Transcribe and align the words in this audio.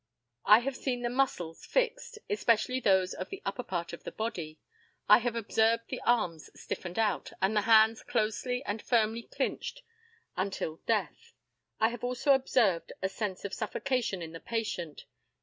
I 0.45 0.61
have 0.61 0.75
seen 0.75 1.03
the 1.03 1.11
muscles 1.11 1.63
fixed, 1.63 2.17
especially 2.27 2.79
those 2.79 3.13
of 3.13 3.29
the 3.29 3.39
upper 3.45 3.61
part 3.61 3.93
of 3.93 4.03
the 4.03 4.11
body. 4.11 4.57
I 5.07 5.19
have 5.19 5.35
observed 5.35 5.89
the 5.89 6.01
arms 6.03 6.49
stiffened 6.59 6.97
out, 6.97 7.31
and 7.39 7.55
the 7.55 7.61
hands 7.69 8.01
closely 8.01 8.63
and 8.65 8.81
firmly 8.81 9.21
clinched 9.21 9.83
until 10.35 10.77
death. 10.87 11.33
I 11.79 11.89
have 11.89 12.03
also 12.03 12.33
observed 12.33 12.91
a 13.03 13.09
sense 13.09 13.45
of 13.45 13.53
suffocation 13.53 14.23
in 14.23 14.31
the 14.31 14.39
patient. 14.39 15.05